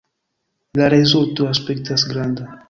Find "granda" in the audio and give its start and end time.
2.15-2.51